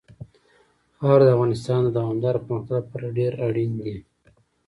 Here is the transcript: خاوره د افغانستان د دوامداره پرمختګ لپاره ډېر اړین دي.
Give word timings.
خاوره 0.97 1.23
د 1.25 1.29
افغانستان 1.35 1.79
د 1.83 1.89
دوامداره 1.97 2.43
پرمختګ 2.45 2.79
لپاره 2.83 3.15
ډېر 3.17 3.31
اړین 3.47 3.71
دي. 3.83 3.95